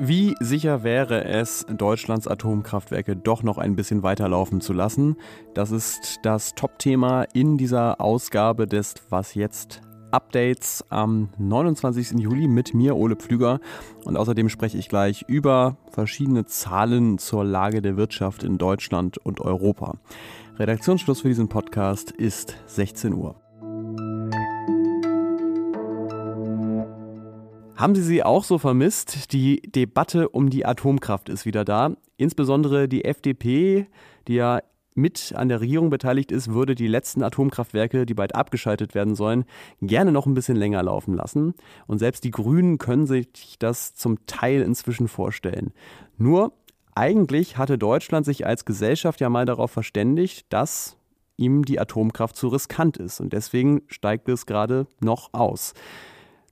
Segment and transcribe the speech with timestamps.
[0.00, 5.16] Wie sicher wäre es, Deutschlands Atomkraftwerke doch noch ein bisschen weiterlaufen zu lassen?
[5.54, 9.80] Das ist das Top-Thema in dieser Ausgabe des Was jetzt
[10.12, 12.12] Updates am 29.
[12.20, 13.58] Juli mit mir, Ole Pflüger.
[14.04, 19.40] Und außerdem spreche ich gleich über verschiedene Zahlen zur Lage der Wirtschaft in Deutschland und
[19.40, 19.98] Europa.
[20.60, 23.34] Redaktionsschluss für diesen Podcast ist 16 Uhr.
[27.78, 29.32] Haben Sie sie auch so vermisst?
[29.32, 31.94] Die Debatte um die Atomkraft ist wieder da.
[32.16, 33.86] Insbesondere die FDP,
[34.26, 34.62] die ja
[34.96, 39.44] mit an der Regierung beteiligt ist, würde die letzten Atomkraftwerke, die bald abgeschaltet werden sollen,
[39.80, 41.54] gerne noch ein bisschen länger laufen lassen.
[41.86, 45.72] Und selbst die Grünen können sich das zum Teil inzwischen vorstellen.
[46.16, 46.54] Nur
[46.96, 50.96] eigentlich hatte Deutschland sich als Gesellschaft ja mal darauf verständigt, dass
[51.36, 53.20] ihm die Atomkraft zu riskant ist.
[53.20, 55.74] Und deswegen steigt es gerade noch aus.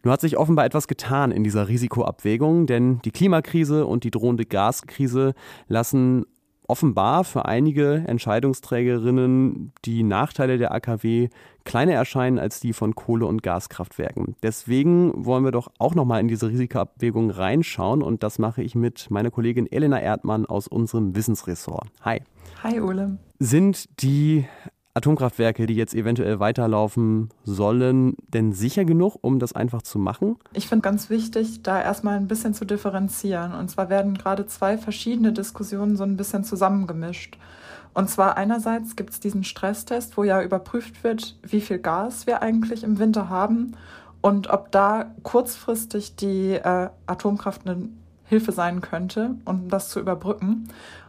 [0.02, 4.44] Nur hat sich offenbar etwas getan in dieser Risikoabwägung, denn die Klimakrise und die drohende
[4.44, 5.34] Gaskrise
[5.68, 6.26] lassen
[6.68, 11.28] offenbar für einige Entscheidungsträgerinnen die Nachteile der AKW
[11.64, 14.36] kleiner erscheinen als die von Kohle- und Gaskraftwerken.
[14.42, 19.10] Deswegen wollen wir doch auch nochmal in diese Risikoabwägung reinschauen und das mache ich mit
[19.10, 21.88] meiner Kollegin Elena Erdmann aus unserem Wissensressort.
[22.02, 22.20] Hi.
[22.62, 23.18] Hi, Ole.
[23.38, 24.46] Sind die
[24.96, 30.36] Atomkraftwerke, die jetzt eventuell weiterlaufen sollen, denn sicher genug, um das einfach zu machen?
[30.54, 33.54] Ich finde ganz wichtig, da erstmal ein bisschen zu differenzieren.
[33.54, 37.36] Und zwar werden gerade zwei verschiedene Diskussionen so ein bisschen zusammengemischt.
[37.92, 42.42] Und zwar einerseits gibt es diesen Stresstest, wo ja überprüft wird, wie viel Gas wir
[42.42, 43.72] eigentlich im Winter haben
[44.20, 47.88] und ob da kurzfristig die äh, Atomkraft eine
[48.24, 50.68] Hilfe sein könnte, um das zu überbrücken.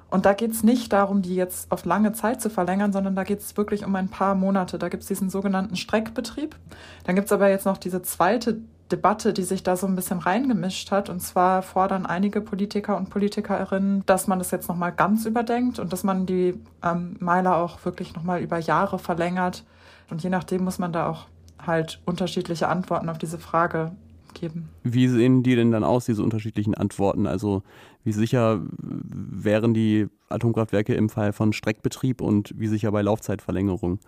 [0.09, 3.23] Und da geht es nicht darum, die jetzt auf lange Zeit zu verlängern, sondern da
[3.23, 4.80] geht es wirklich um ein paar Monate.
[4.80, 6.55] Da gibt es diesen sogenannten Streckbetrieb.
[7.03, 8.59] Dann gibt es aber jetzt noch diese zweite
[8.91, 11.09] Debatte, die sich da so ein bisschen reingemischt hat.
[11.09, 15.92] Und zwar fordern einige Politiker und Politikerinnen, dass man das jetzt nochmal ganz überdenkt und
[15.92, 19.65] dass man die ähm, Meiler auch wirklich nochmal über Jahre verlängert.
[20.10, 21.26] Und je nachdem muss man da auch
[21.65, 23.92] halt unterschiedliche Antworten auf diese Frage
[24.33, 24.70] geben.
[24.83, 27.27] Wie sehen die denn dann aus, diese unterschiedlichen Antworten?
[27.27, 27.64] Also
[28.04, 33.99] wie sicher wären die Atomkraftwerke im Fall von Streckbetrieb und wie sicher bei Laufzeitverlängerung?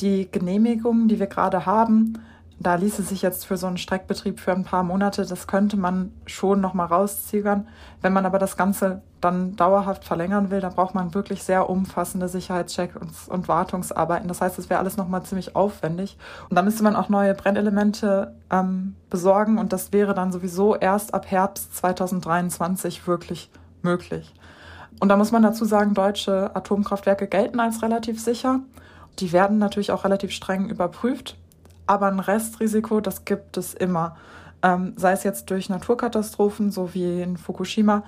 [0.00, 2.18] Die Genehmigungen, die wir gerade haben,
[2.60, 6.12] da ließe sich jetzt für so einen Streckbetrieb für ein paar Monate, das könnte man
[6.26, 7.68] schon nochmal rauszögern.
[8.00, 12.28] Wenn man aber das Ganze dann dauerhaft verlängern will, dann braucht man wirklich sehr umfassende
[12.28, 14.28] Sicherheitschecks und, und Wartungsarbeiten.
[14.28, 16.16] Das heißt, es wäre alles nochmal ziemlich aufwendig.
[16.48, 21.12] Und da müsste man auch neue Brennelemente ähm, besorgen und das wäre dann sowieso erst
[21.12, 23.50] ab Herbst 2023 wirklich
[23.82, 24.32] möglich.
[25.00, 28.60] Und da muss man dazu sagen, deutsche Atomkraftwerke gelten als relativ sicher.
[29.18, 31.36] Die werden natürlich auch relativ streng überprüft.
[31.86, 34.16] Aber ein Restrisiko, das gibt es immer.
[34.62, 38.02] Ähm, sei es jetzt durch Naturkatastrophen, so wie in Fukushima,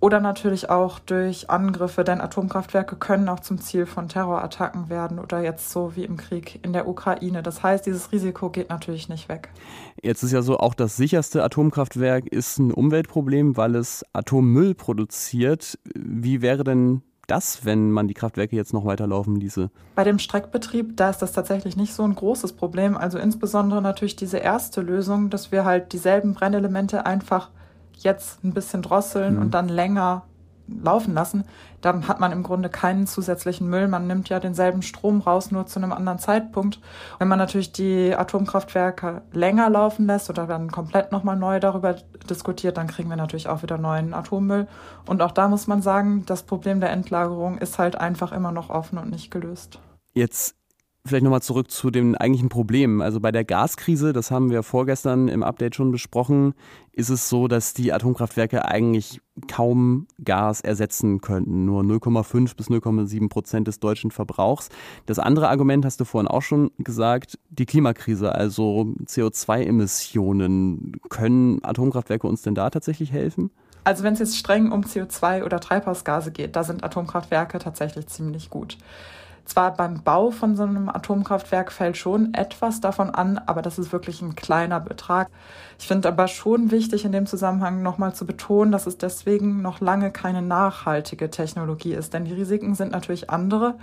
[0.00, 5.42] oder natürlich auch durch Angriffe, denn Atomkraftwerke können auch zum Ziel von Terrorattacken werden oder
[5.42, 7.42] jetzt so wie im Krieg in der Ukraine.
[7.42, 9.50] Das heißt, dieses Risiko geht natürlich nicht weg.
[10.02, 15.78] Jetzt ist ja so, auch das sicherste Atomkraftwerk ist ein Umweltproblem, weil es Atommüll produziert.
[15.94, 19.70] Wie wäre denn das, wenn man die Kraftwerke jetzt noch weiterlaufen ließe?
[19.94, 22.96] Bei dem Streckbetrieb, da ist das tatsächlich nicht so ein großes Problem.
[22.96, 27.50] Also insbesondere natürlich diese erste Lösung, dass wir halt dieselben Brennelemente einfach
[27.98, 29.42] jetzt ein bisschen drosseln mhm.
[29.42, 30.24] und dann länger
[30.82, 31.44] laufen lassen,
[31.80, 33.88] dann hat man im Grunde keinen zusätzlichen Müll.
[33.88, 36.80] Man nimmt ja denselben Strom raus, nur zu einem anderen Zeitpunkt.
[37.18, 41.96] Wenn man natürlich die Atomkraftwerke länger laufen lässt oder dann komplett nochmal neu darüber
[42.28, 44.68] diskutiert, dann kriegen wir natürlich auch wieder neuen Atommüll.
[45.06, 48.70] Und auch da muss man sagen, das Problem der Endlagerung ist halt einfach immer noch
[48.70, 49.78] offen und nicht gelöst.
[50.12, 50.59] Jetzt
[51.06, 53.00] Vielleicht nochmal zurück zu den eigentlichen Problemen.
[53.00, 56.52] Also bei der Gaskrise, das haben wir vorgestern im Update schon besprochen,
[56.92, 61.64] ist es so, dass die Atomkraftwerke eigentlich kaum Gas ersetzen könnten.
[61.64, 64.68] Nur 0,5 bis 0,7 Prozent des deutschen Verbrauchs.
[65.06, 71.00] Das andere Argument hast du vorhin auch schon gesagt, die Klimakrise, also CO2-Emissionen.
[71.08, 73.50] Können Atomkraftwerke uns denn da tatsächlich helfen?
[73.84, 78.50] Also wenn es jetzt streng um CO2 oder Treibhausgase geht, da sind Atomkraftwerke tatsächlich ziemlich
[78.50, 78.76] gut.
[79.50, 83.92] Zwar beim Bau von so einem Atomkraftwerk fällt schon etwas davon an, aber das ist
[83.92, 85.28] wirklich ein kleiner Betrag.
[85.76, 89.80] Ich finde aber schon wichtig in dem Zusammenhang nochmal zu betonen, dass es deswegen noch
[89.80, 93.74] lange keine nachhaltige Technologie ist, denn die Risiken sind natürlich andere.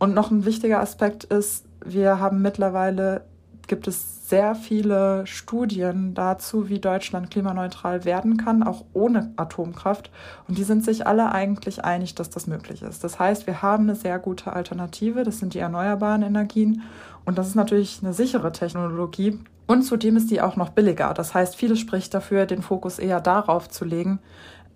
[0.00, 3.24] Und noch ein wichtiger Aspekt ist, wir haben mittlerweile
[3.68, 10.10] gibt es sehr viele Studien dazu, wie Deutschland klimaneutral werden kann, auch ohne Atomkraft.
[10.48, 13.04] Und die sind sich alle eigentlich einig, dass das möglich ist.
[13.04, 16.82] Das heißt, wir haben eine sehr gute Alternative, das sind die erneuerbaren Energien.
[17.24, 19.38] Und das ist natürlich eine sichere Technologie.
[19.66, 21.14] Und zudem ist die auch noch billiger.
[21.14, 24.20] Das heißt, vieles spricht dafür, den Fokus eher darauf zu legen,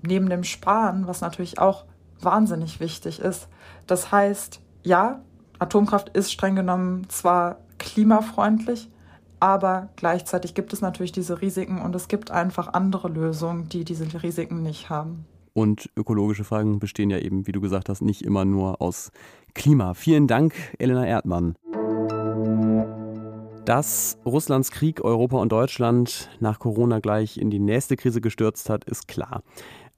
[0.03, 1.85] neben dem Sparen, was natürlich auch
[2.21, 3.49] wahnsinnig wichtig ist.
[3.87, 5.21] Das heißt, ja,
[5.59, 8.89] Atomkraft ist streng genommen zwar klimafreundlich,
[9.41, 14.23] aber gleichzeitig gibt es natürlich diese Risiken und es gibt einfach andere Lösungen, die diese
[14.23, 15.25] Risiken nicht haben.
[15.55, 19.11] Und ökologische Fragen bestehen ja eben, wie du gesagt hast, nicht immer nur aus
[19.55, 19.95] Klima.
[19.95, 21.57] Vielen Dank, Elena Erdmann.
[23.65, 28.85] Dass Russlands Krieg Europa und Deutschland nach Corona gleich in die nächste Krise gestürzt hat,
[28.85, 29.43] ist klar.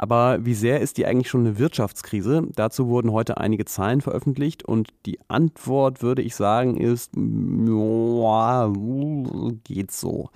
[0.02, 2.49] Aber wie sehr ist die eigentlich schon eine Wirtschaftskrise?
[2.56, 8.73] Dazu wurden heute einige Zahlen veröffentlicht und die Antwort, würde ich sagen, ist, ja,
[9.62, 10.31] geht so.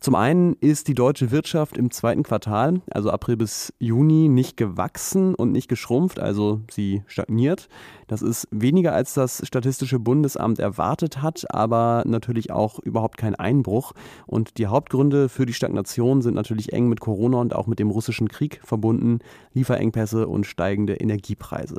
[0.00, 5.34] Zum einen ist die deutsche Wirtschaft im zweiten Quartal, also April bis Juni, nicht gewachsen
[5.34, 7.68] und nicht geschrumpft, also sie stagniert.
[8.06, 13.92] Das ist weniger als das Statistische Bundesamt erwartet hat, aber natürlich auch überhaupt kein Einbruch.
[14.26, 17.90] Und die Hauptgründe für die Stagnation sind natürlich eng mit Corona und auch mit dem
[17.90, 19.18] russischen Krieg verbunden,
[19.52, 21.76] Lieferengpässe und steigende Energiepreise.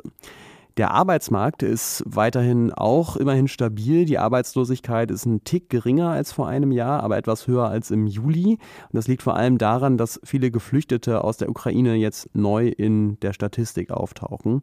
[0.78, 4.06] Der Arbeitsmarkt ist weiterhin auch immerhin stabil.
[4.06, 8.06] Die Arbeitslosigkeit ist ein Tick geringer als vor einem Jahr, aber etwas höher als im
[8.06, 8.52] Juli.
[8.52, 13.20] Und das liegt vor allem daran, dass viele Geflüchtete aus der Ukraine jetzt neu in
[13.20, 14.62] der Statistik auftauchen.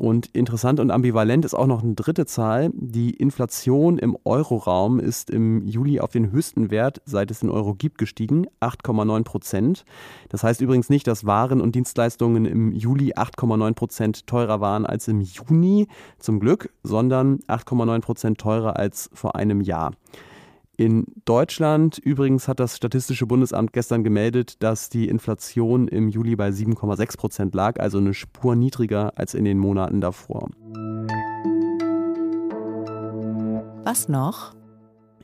[0.00, 2.70] Und interessant und ambivalent ist auch noch eine dritte Zahl.
[2.72, 7.74] Die Inflation im Euroraum ist im Juli auf den höchsten Wert, seit es den Euro
[7.74, 9.84] gibt, gestiegen, 8,9 Prozent.
[10.30, 15.06] Das heißt übrigens nicht, dass Waren und Dienstleistungen im Juli 8,9 Prozent teurer waren als
[15.06, 15.86] im Juni,
[16.18, 19.92] zum Glück, sondern 8,9 Prozent teurer als vor einem Jahr.
[20.80, 26.48] In Deutschland übrigens hat das Statistische Bundesamt gestern gemeldet, dass die Inflation im Juli bei
[26.48, 30.48] 7,6 Prozent lag, also eine Spur niedriger als in den Monaten davor.
[33.84, 34.54] Was noch?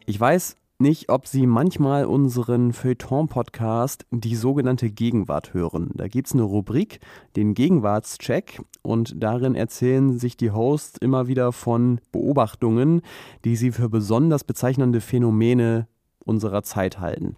[0.04, 5.90] Ich weiß, nicht, ob Sie manchmal unseren Feuilleton-Podcast Die sogenannte Gegenwart hören.
[5.94, 7.00] Da gibt es eine Rubrik,
[7.34, 13.02] den Gegenwartscheck, und darin erzählen sich die Hosts immer wieder von Beobachtungen,
[13.44, 15.88] die sie für besonders bezeichnende Phänomene
[16.24, 17.36] unserer Zeit halten.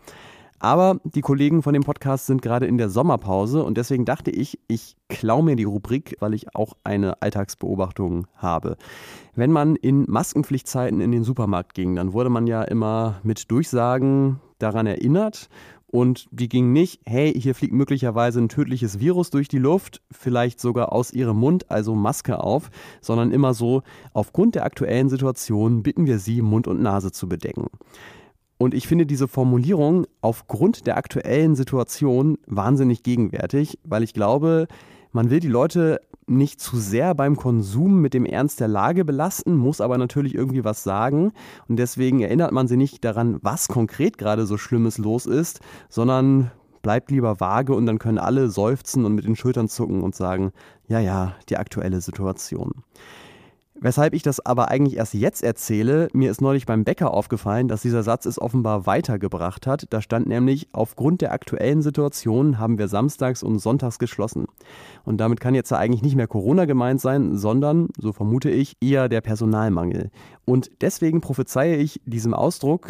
[0.58, 4.58] Aber die Kollegen von dem Podcast sind gerade in der Sommerpause und deswegen dachte ich,
[4.66, 8.76] ich klaue mir die Rubrik, weil ich auch eine Alltagsbeobachtung habe.
[9.34, 14.40] Wenn man in Maskenpflichtzeiten in den Supermarkt ging, dann wurde man ja immer mit Durchsagen
[14.58, 15.48] daran erinnert
[15.90, 20.60] und die ging nicht, hey, hier fliegt möglicherweise ein tödliches Virus durch die Luft, vielleicht
[20.60, 22.70] sogar aus ihrem Mund, also Maske auf,
[23.00, 23.82] sondern immer so,
[24.12, 27.68] aufgrund der aktuellen Situation bitten wir Sie, Mund und Nase zu bedecken.
[28.58, 34.66] Und ich finde diese Formulierung aufgrund der aktuellen Situation wahnsinnig gegenwärtig, weil ich glaube,
[35.12, 39.56] man will die Leute nicht zu sehr beim Konsum mit dem Ernst der Lage belasten,
[39.56, 41.32] muss aber natürlich irgendwie was sagen.
[41.68, 46.50] Und deswegen erinnert man sie nicht daran, was konkret gerade so Schlimmes los ist, sondern
[46.82, 50.52] bleibt lieber vage und dann können alle seufzen und mit den Schultern zucken und sagen,
[50.86, 52.72] ja, ja, die aktuelle Situation.
[53.80, 57.82] Weshalb ich das aber eigentlich erst jetzt erzähle, mir ist neulich beim Bäcker aufgefallen, dass
[57.82, 59.86] dieser Satz es offenbar weitergebracht hat.
[59.90, 64.46] Da stand nämlich, aufgrund der aktuellen Situation haben wir samstags und sonntags geschlossen.
[65.04, 69.08] Und damit kann jetzt eigentlich nicht mehr Corona gemeint sein, sondern, so vermute ich, eher
[69.08, 70.10] der Personalmangel.
[70.44, 72.88] Und deswegen prophezeie ich diesem Ausdruck,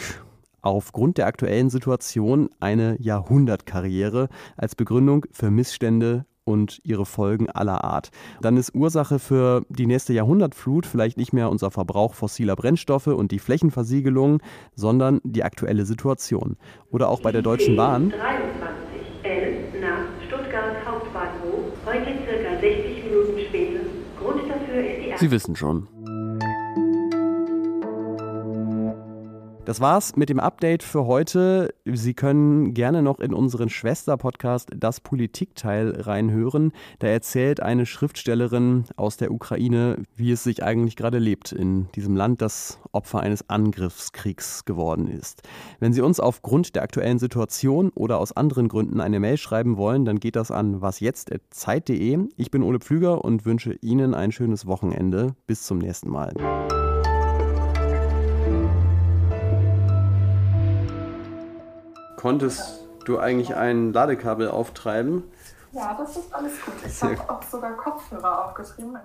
[0.63, 8.11] aufgrund der aktuellen Situation eine Jahrhundertkarriere als Begründung für Missstände und ihre Folgen aller Art.
[8.41, 13.33] Dann ist Ursache für die nächste Jahrhundertflut vielleicht nicht mehr unser Verbrauch fossiler Brennstoffe und
[13.33, 14.41] die Flächenversiegelung,
[14.75, 16.57] sondern die aktuelle Situation.
[16.91, 18.11] Oder auch bei der Deutschen Bahn.
[18.11, 23.81] 2311 nach Stuttgart Hauptbahnhof, heute circa 60 Minuten später.
[24.19, 25.87] Grund dafür ist die Sie wissen schon.
[29.69, 31.75] Das war's mit dem Update für heute.
[31.85, 36.73] Sie können gerne noch in unseren Schwester-Podcast Das Politikteil reinhören.
[37.01, 42.17] Da erzählt eine Schriftstellerin aus der Ukraine, wie es sich eigentlich gerade lebt in diesem
[42.17, 45.43] Land, das Opfer eines Angriffskriegs geworden ist.
[45.81, 50.07] Wenn Sie uns aufgrund der aktuellen Situation oder aus anderen Gründen eine Mail schreiben wollen,
[50.07, 52.21] dann geht das an wasjetzt.zeit.de.
[52.37, 55.35] Ich bin Ole Pflüger und wünsche Ihnen ein schönes Wochenende.
[55.47, 56.33] Bis zum nächsten Mal.
[62.19, 65.23] Konntest du eigentlich ein Ladekabel auftreiben?
[65.71, 66.75] Ja, das ist alles gut.
[66.85, 68.99] Ich habe auch sogar Kopfhörer aufgetrieben.